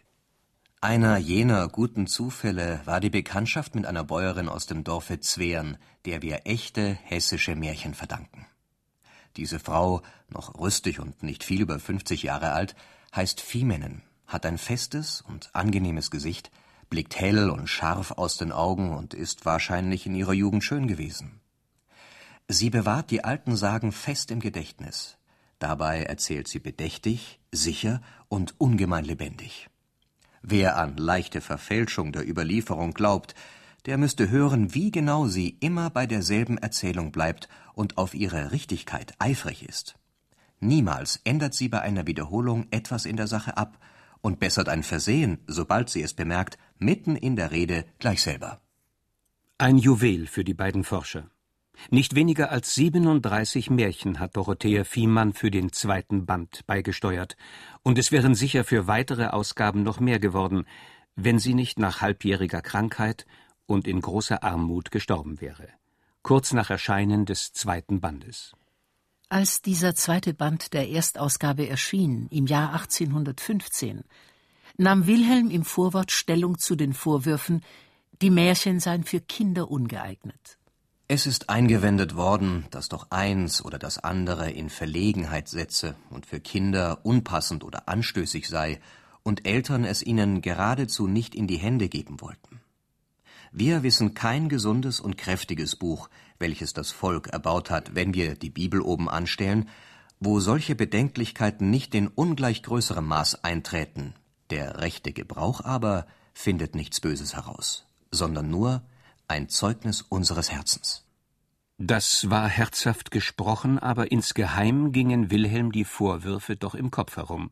Einer 0.80 1.16
jener 1.16 1.68
guten 1.68 2.06
Zufälle 2.06 2.80
war 2.84 3.00
die 3.00 3.10
Bekanntschaft 3.10 3.74
mit 3.74 3.86
einer 3.86 4.04
Bäuerin 4.04 4.48
aus 4.48 4.66
dem 4.66 4.84
Dorfe 4.84 5.20
Zweren, 5.20 5.78
der 6.04 6.20
wir 6.20 6.42
echte 6.44 6.98
hessische 7.04 7.56
Märchen 7.56 7.94
verdanken. 7.94 8.46
Diese 9.36 9.58
Frau, 9.58 10.02
noch 10.28 10.58
rüstig 10.58 11.00
und 11.00 11.22
nicht 11.22 11.42
viel 11.42 11.62
über 11.62 11.78
fünfzig 11.78 12.22
Jahre 12.22 12.52
alt, 12.52 12.76
heißt 13.14 13.40
Viehmännen 13.40 14.02
hat 14.26 14.46
ein 14.46 14.58
festes 14.58 15.20
und 15.20 15.50
angenehmes 15.54 16.10
Gesicht, 16.10 16.50
blickt 16.90 17.18
hell 17.18 17.50
und 17.50 17.68
scharf 17.68 18.12
aus 18.12 18.36
den 18.36 18.52
Augen 18.52 18.94
und 18.94 19.14
ist 19.14 19.44
wahrscheinlich 19.44 20.06
in 20.06 20.14
ihrer 20.14 20.32
Jugend 20.32 20.64
schön 20.64 20.86
gewesen. 20.86 21.40
Sie 22.48 22.70
bewahrt 22.70 23.10
die 23.10 23.24
alten 23.24 23.56
Sagen 23.56 23.92
fest 23.92 24.30
im 24.30 24.40
Gedächtnis. 24.40 25.16
Dabei 25.58 26.02
erzählt 26.02 26.48
sie 26.48 26.58
bedächtig, 26.58 27.40
sicher 27.52 28.00
und 28.28 28.54
ungemein 28.58 29.04
lebendig. 29.04 29.68
Wer 30.42 30.76
an 30.76 30.96
leichte 30.96 31.40
Verfälschung 31.40 32.12
der 32.12 32.28
Überlieferung 32.28 32.92
glaubt, 32.92 33.34
der 33.86 33.98
müsste 33.98 34.30
hören, 34.30 34.74
wie 34.74 34.90
genau 34.90 35.26
sie 35.26 35.56
immer 35.60 35.90
bei 35.90 36.06
derselben 36.06 36.58
Erzählung 36.58 37.12
bleibt 37.12 37.48
und 37.74 37.98
auf 37.98 38.14
ihre 38.14 38.52
Richtigkeit 38.52 39.14
eifrig 39.18 39.66
ist. 39.68 39.96
Niemals 40.60 41.20
ändert 41.24 41.54
sie 41.54 41.68
bei 41.68 41.80
einer 41.82 42.06
Wiederholung 42.06 42.66
etwas 42.70 43.04
in 43.04 43.16
der 43.16 43.26
Sache 43.26 43.56
ab 43.56 43.78
und 44.22 44.40
bessert 44.40 44.68
ein 44.68 44.82
Versehen, 44.82 45.38
sobald 45.46 45.90
sie 45.90 46.02
es 46.02 46.14
bemerkt, 46.14 46.56
mitten 46.78 47.16
in 47.16 47.36
der 47.36 47.50
Rede 47.50 47.84
gleich 47.98 48.22
selber. 48.22 48.60
Ein 49.58 49.76
Juwel 49.76 50.26
für 50.26 50.44
die 50.44 50.54
beiden 50.54 50.82
Forscher. 50.82 51.30
Nicht 51.90 52.14
weniger 52.14 52.50
als 52.50 52.74
37 52.74 53.70
Märchen 53.70 54.18
hat 54.18 54.36
Dorothea 54.36 54.84
Viehmann 54.84 55.32
für 55.32 55.50
den 55.50 55.72
zweiten 55.72 56.26
Band 56.26 56.66
beigesteuert, 56.66 57.36
und 57.82 57.98
es 57.98 58.12
wären 58.12 58.34
sicher 58.34 58.64
für 58.64 58.86
weitere 58.86 59.26
Ausgaben 59.26 59.82
noch 59.82 60.00
mehr 60.00 60.18
geworden, 60.18 60.66
wenn 61.16 61.38
sie 61.38 61.54
nicht 61.54 61.78
nach 61.78 62.00
halbjähriger 62.00 62.62
Krankheit 62.62 63.26
und 63.66 63.86
in 63.86 64.00
großer 64.00 64.42
Armut 64.42 64.90
gestorben 64.90 65.40
wäre, 65.40 65.68
kurz 66.22 66.52
nach 66.52 66.70
Erscheinen 66.70 67.26
des 67.26 67.52
zweiten 67.52 68.00
Bandes. 68.00 68.52
Als 69.28 69.62
dieser 69.62 69.94
zweite 69.94 70.34
Band 70.34 70.74
der 70.74 70.88
Erstausgabe 70.88 71.68
erschien, 71.68 72.28
im 72.30 72.46
Jahr 72.46 72.72
1815, 72.72 74.04
nahm 74.76 75.06
Wilhelm 75.06 75.50
im 75.50 75.64
Vorwort 75.64 76.12
Stellung 76.12 76.58
zu 76.58 76.76
den 76.76 76.92
Vorwürfen, 76.92 77.62
die 78.22 78.30
Märchen 78.30 78.80
seien 78.80 79.04
für 79.04 79.20
Kinder 79.20 79.70
ungeeignet. 79.70 80.58
Es 81.06 81.26
ist 81.26 81.50
eingewendet 81.50 82.16
worden, 82.16 82.64
dass 82.70 82.88
doch 82.88 83.10
eins 83.10 83.62
oder 83.62 83.78
das 83.78 83.98
andere 83.98 84.50
in 84.50 84.70
Verlegenheit 84.70 85.48
setze 85.48 85.96
und 86.08 86.24
für 86.24 86.40
Kinder 86.40 87.04
unpassend 87.04 87.62
oder 87.62 87.90
anstößig 87.90 88.48
sei 88.48 88.80
und 89.22 89.46
Eltern 89.46 89.84
es 89.84 90.02
ihnen 90.02 90.40
geradezu 90.40 91.06
nicht 91.06 91.34
in 91.34 91.46
die 91.46 91.58
Hände 91.58 91.90
geben 91.90 92.22
wollten. 92.22 92.62
Wir 93.52 93.82
wissen 93.82 94.14
kein 94.14 94.48
gesundes 94.48 94.98
und 94.98 95.18
kräftiges 95.18 95.76
Buch, 95.76 96.08
welches 96.38 96.72
das 96.72 96.90
Volk 96.90 97.28
erbaut 97.28 97.68
hat, 97.68 97.94
wenn 97.94 98.14
wir 98.14 98.34
die 98.34 98.50
Bibel 98.50 98.80
oben 98.80 99.10
anstellen, 99.10 99.68
wo 100.20 100.40
solche 100.40 100.74
Bedenklichkeiten 100.74 101.68
nicht 101.68 101.94
in 101.94 102.08
ungleich 102.08 102.62
größerem 102.62 103.06
Maß 103.06 103.44
eintreten. 103.44 104.14
Der 104.48 104.80
rechte 104.80 105.12
Gebrauch 105.12 105.60
aber 105.60 106.06
findet 106.32 106.74
nichts 106.74 107.00
Böses 107.00 107.34
heraus, 107.36 107.86
sondern 108.10 108.48
nur 108.48 108.82
ein 109.34 109.48
Zeugnis 109.48 110.00
unseres 110.00 110.52
Herzens. 110.52 111.04
Das 111.76 112.30
war 112.30 112.48
herzhaft 112.48 113.10
gesprochen, 113.10 113.80
aber 113.80 114.12
insgeheim 114.12 114.92
gingen 114.92 115.32
Wilhelm 115.32 115.72
die 115.72 115.84
Vorwürfe 115.84 116.54
doch 116.54 116.76
im 116.76 116.92
Kopf 116.92 117.16
herum. 117.16 117.50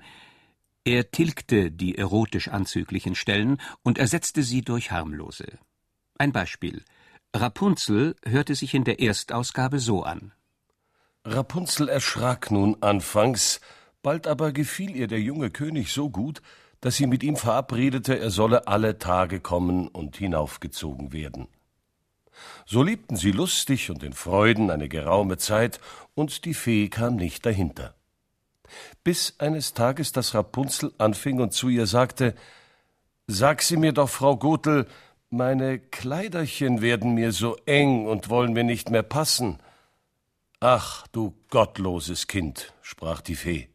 Er 0.84 1.10
tilgte 1.10 1.72
die 1.72 1.98
erotisch 1.98 2.48
anzüglichen 2.48 3.16
Stellen 3.16 3.60
und 3.82 3.98
ersetzte 3.98 4.44
sie 4.44 4.62
durch 4.62 4.92
harmlose. 4.92 5.58
Ein 6.18 6.30
Beispiel. 6.30 6.84
Rapunzel 7.34 8.14
hörte 8.24 8.54
sich 8.54 8.74
in 8.74 8.84
der 8.84 9.00
Erstausgabe 9.00 9.80
so 9.80 10.04
an. 10.04 10.32
Rapunzel 11.24 11.88
erschrak 11.88 12.52
nun 12.52 12.76
anfangs, 12.80 13.60
bald 14.02 14.28
aber 14.28 14.52
gefiel 14.52 14.94
ihr 14.94 15.08
der 15.08 15.20
junge 15.20 15.50
König 15.50 15.92
so 15.92 16.10
gut, 16.10 16.42
dass 16.80 16.96
sie 16.96 17.08
mit 17.08 17.24
ihm 17.24 17.36
verabredete, 17.36 18.20
er 18.20 18.30
solle 18.30 18.68
alle 18.68 18.98
Tage 18.98 19.40
kommen 19.40 19.88
und 19.88 20.16
hinaufgezogen 20.16 21.12
werden. 21.12 21.48
So 22.66 22.82
lebten 22.82 23.16
sie 23.16 23.32
lustig 23.32 23.90
und 23.90 24.02
in 24.02 24.12
Freuden 24.12 24.70
eine 24.70 24.88
geraume 24.88 25.36
Zeit, 25.38 25.80
und 26.14 26.44
die 26.44 26.54
Fee 26.54 26.88
kam 26.88 27.16
nicht 27.16 27.46
dahinter. 27.46 27.94
Bis 29.04 29.34
eines 29.38 29.74
Tages 29.74 30.12
das 30.12 30.34
Rapunzel 30.34 30.92
anfing 30.98 31.40
und 31.40 31.52
zu 31.52 31.68
ihr 31.68 31.86
sagte 31.86 32.34
Sag 33.26 33.62
sie 33.62 33.76
mir 33.76 33.92
doch, 33.92 34.08
Frau 34.08 34.36
Gotel, 34.36 34.86
meine 35.30 35.78
Kleiderchen 35.78 36.82
werden 36.82 37.14
mir 37.14 37.32
so 37.32 37.56
eng 37.64 38.06
und 38.06 38.28
wollen 38.28 38.52
mir 38.52 38.64
nicht 38.64 38.90
mehr 38.90 39.02
passen. 39.02 39.58
Ach, 40.60 41.06
du 41.08 41.34
gottloses 41.48 42.26
Kind, 42.26 42.74
sprach 42.82 43.20
die 43.20 43.36
Fee. 43.36 43.68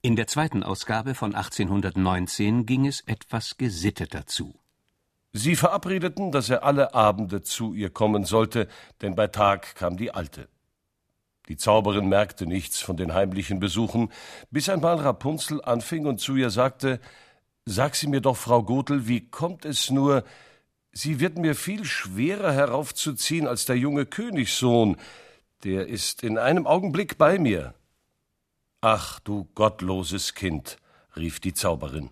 In 0.00 0.16
der 0.16 0.26
zweiten 0.26 0.62
Ausgabe 0.62 1.14
von 1.14 1.34
1819 1.34 2.66
ging 2.66 2.86
es 2.86 3.00
etwas 3.02 3.58
gesitteter 3.58 4.26
zu. 4.26 4.58
Sie 5.32 5.56
verabredeten, 5.56 6.32
dass 6.32 6.48
er 6.48 6.64
alle 6.64 6.94
Abende 6.94 7.42
zu 7.42 7.74
ihr 7.74 7.90
kommen 7.90 8.24
sollte, 8.24 8.66
denn 9.02 9.14
bei 9.14 9.26
Tag 9.26 9.74
kam 9.74 9.96
die 9.96 10.12
Alte. 10.12 10.48
Die 11.48 11.56
Zauberin 11.56 12.08
merkte 12.08 12.46
nichts 12.46 12.80
von 12.80 12.96
den 12.96 13.14
heimlichen 13.14 13.60
Besuchen, 13.60 14.10
bis 14.50 14.68
einmal 14.68 14.96
Rapunzel 14.96 15.62
anfing 15.64 16.06
und 16.06 16.20
zu 16.20 16.36
ihr 16.36 16.50
sagte 16.50 17.00
Sag 17.64 17.96
sie 17.96 18.06
mir 18.06 18.22
doch, 18.22 18.36
Frau 18.36 18.62
Gotel, 18.62 19.08
wie 19.08 19.28
kommt 19.28 19.66
es 19.66 19.90
nur, 19.90 20.24
sie 20.92 21.20
wird 21.20 21.36
mir 21.36 21.54
viel 21.54 21.84
schwerer 21.84 22.52
heraufzuziehen 22.52 23.46
als 23.46 23.66
der 23.66 23.76
junge 23.76 24.06
Königssohn, 24.06 24.96
der 25.64 25.86
ist 25.86 26.22
in 26.22 26.38
einem 26.38 26.66
Augenblick 26.66 27.18
bei 27.18 27.38
mir. 27.38 27.74
Ach, 28.80 29.20
du 29.20 29.48
gottloses 29.54 30.34
Kind, 30.34 30.78
rief 31.14 31.40
die 31.40 31.52
Zauberin. 31.52 32.08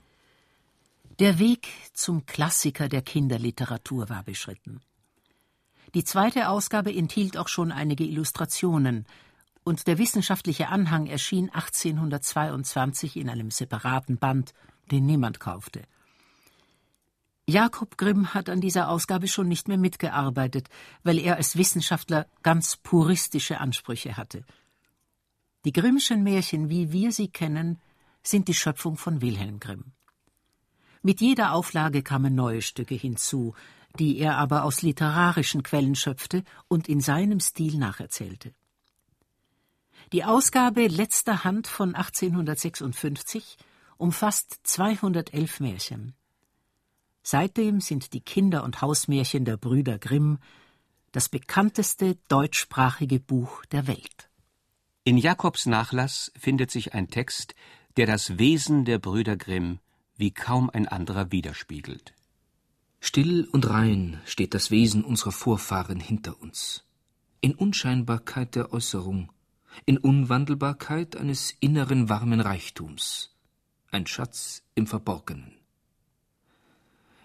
Der 1.18 1.38
Weg 1.38 1.68
zum 1.94 2.26
Klassiker 2.26 2.90
der 2.90 3.00
Kinderliteratur 3.00 4.10
war 4.10 4.22
beschritten. 4.22 4.82
Die 5.94 6.04
zweite 6.04 6.50
Ausgabe 6.50 6.94
enthielt 6.94 7.38
auch 7.38 7.48
schon 7.48 7.72
einige 7.72 8.04
Illustrationen, 8.04 9.06
und 9.64 9.86
der 9.86 9.96
wissenschaftliche 9.96 10.68
Anhang 10.68 11.06
erschien 11.06 11.48
1822 11.48 13.16
in 13.16 13.30
einem 13.30 13.50
separaten 13.50 14.18
Band, 14.18 14.52
den 14.90 15.06
niemand 15.06 15.40
kaufte. 15.40 15.82
Jakob 17.48 17.96
Grimm 17.96 18.34
hat 18.34 18.50
an 18.50 18.60
dieser 18.60 18.90
Ausgabe 18.90 19.26
schon 19.26 19.48
nicht 19.48 19.68
mehr 19.68 19.78
mitgearbeitet, 19.78 20.68
weil 21.02 21.18
er 21.18 21.36
als 21.36 21.56
Wissenschaftler 21.56 22.26
ganz 22.42 22.76
puristische 22.76 23.58
Ansprüche 23.58 24.18
hatte. 24.18 24.44
Die 25.64 25.72
Grimmschen 25.72 26.22
Märchen, 26.22 26.68
wie 26.68 26.92
wir 26.92 27.10
sie 27.10 27.28
kennen, 27.28 27.80
sind 28.22 28.48
die 28.48 28.54
Schöpfung 28.54 28.98
von 28.98 29.22
Wilhelm 29.22 29.60
Grimm. 29.60 29.95
Mit 31.06 31.20
jeder 31.20 31.52
Auflage 31.52 32.02
kamen 32.02 32.34
neue 32.34 32.62
Stücke 32.62 32.96
hinzu, 32.96 33.54
die 33.96 34.18
er 34.18 34.38
aber 34.38 34.64
aus 34.64 34.82
literarischen 34.82 35.62
Quellen 35.62 35.94
schöpfte 35.94 36.42
und 36.66 36.88
in 36.88 37.00
seinem 37.00 37.38
Stil 37.38 37.78
nacherzählte. 37.78 38.52
Die 40.12 40.24
Ausgabe 40.24 40.88
letzter 40.88 41.44
Hand 41.44 41.68
von 41.68 41.94
1856 41.94 43.56
umfasst 43.98 44.58
211 44.64 45.60
Märchen. 45.60 46.14
Seitdem 47.22 47.80
sind 47.80 48.12
die 48.12 48.20
Kinder- 48.20 48.64
und 48.64 48.82
Hausmärchen 48.82 49.44
der 49.44 49.58
Brüder 49.58 50.00
Grimm 50.00 50.38
das 51.12 51.28
bekannteste 51.28 52.18
deutschsprachige 52.26 53.20
Buch 53.20 53.64
der 53.66 53.86
Welt. 53.86 54.28
In 55.04 55.18
Jakobs 55.18 55.66
Nachlass 55.66 56.32
findet 56.36 56.72
sich 56.72 56.94
ein 56.94 57.06
Text, 57.06 57.54
der 57.96 58.06
das 58.06 58.40
Wesen 58.40 58.84
der 58.84 58.98
Brüder 58.98 59.36
Grimm 59.36 59.78
wie 60.16 60.30
kaum 60.30 60.70
ein 60.70 60.88
anderer 60.88 61.32
widerspiegelt. 61.32 62.14
Still 63.00 63.48
und 63.52 63.68
rein 63.68 64.20
steht 64.24 64.54
das 64.54 64.70
Wesen 64.70 65.04
unserer 65.04 65.32
Vorfahren 65.32 66.00
hinter 66.00 66.40
uns. 66.40 66.84
In 67.40 67.54
Unscheinbarkeit 67.54 68.54
der 68.54 68.72
Äußerung, 68.72 69.30
in 69.84 69.98
Unwandelbarkeit 69.98 71.16
eines 71.16 71.54
inneren 71.60 72.08
warmen 72.08 72.40
Reichtums, 72.40 73.36
ein 73.90 74.06
Schatz 74.06 74.62
im 74.74 74.86
Verborgenen. 74.86 75.52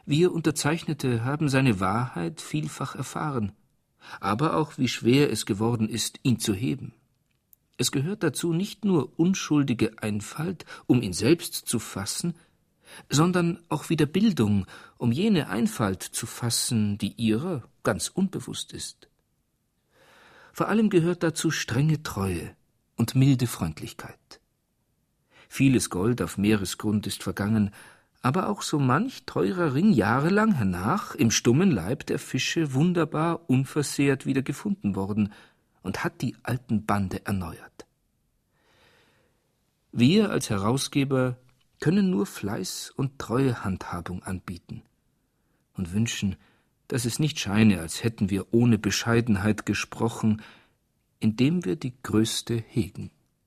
Wir 0.05 0.33
Unterzeichnete 0.33 1.23
haben 1.23 1.47
seine 1.47 1.79
Wahrheit 1.79 2.41
vielfach 2.41 2.95
erfahren, 2.95 3.53
aber 4.19 4.55
auch 4.55 4.77
wie 4.77 4.87
schwer 4.87 5.31
es 5.31 5.45
geworden 5.45 5.87
ist, 5.87 6.19
ihn 6.23 6.39
zu 6.39 6.53
heben. 6.53 6.93
Es 7.77 7.91
gehört 7.91 8.23
dazu 8.23 8.53
nicht 8.53 8.83
nur 8.83 9.17
unschuldige 9.17 10.01
Einfalt, 10.03 10.65
um 10.85 11.01
ihn 11.01 11.13
selbst 11.13 11.55
zu 11.55 11.79
fassen, 11.79 12.35
sondern 13.09 13.59
auch 13.69 13.89
wieder 13.89 14.05
Bildung, 14.05 14.65
um 14.97 15.11
jene 15.11 15.49
Einfalt 15.49 16.03
zu 16.03 16.25
fassen, 16.25 16.97
die 16.97 17.13
ihrer 17.13 17.63
ganz 17.83 18.07
unbewusst 18.09 18.73
ist. 18.73 19.07
Vor 20.53 20.67
allem 20.67 20.89
gehört 20.89 21.23
dazu 21.23 21.51
strenge 21.51 22.03
Treue 22.03 22.55
und 22.95 23.15
milde 23.15 23.47
Freundlichkeit. 23.47 24.41
Vieles 25.47 25.89
Gold 25.89 26.21
auf 26.21 26.37
Meeresgrund 26.37 27.07
ist 27.07 27.23
vergangen, 27.23 27.71
aber 28.21 28.49
auch 28.49 28.61
so 28.61 28.79
manch 28.79 29.25
teurer 29.25 29.73
Ring 29.73 29.91
jahrelang 29.91 30.53
hernach 30.53 31.15
im 31.15 31.31
stummen 31.31 31.71
Leib 31.71 32.05
der 32.05 32.19
Fische 32.19 32.73
wunderbar 32.73 33.49
unversehrt 33.49 34.25
wieder 34.25 34.43
gefunden 34.43 34.95
worden 34.95 35.33
und 35.81 36.03
hat 36.03 36.21
die 36.21 36.35
alten 36.43 36.85
Bande 36.85 37.25
erneuert. 37.25 37.85
Wir 39.91 40.29
als 40.29 40.49
Herausgeber 40.49 41.37
können 41.81 42.09
nur 42.09 42.25
Fleiß 42.25 42.93
und 42.95 43.19
treue 43.19 43.65
Handhabung 43.65 44.23
anbieten 44.23 44.83
und 45.73 45.91
wünschen, 45.91 46.37
dass 46.87 47.03
es 47.05 47.19
nicht 47.19 47.39
scheine, 47.39 47.79
als 47.81 48.03
hätten 48.03 48.29
wir 48.29 48.53
ohne 48.53 48.77
Bescheidenheit 48.77 49.65
gesprochen, 49.65 50.41
indem 51.19 51.65
wir 51.65 51.75
die 51.75 51.93
größte 52.03 52.55
hegen. 52.55 53.11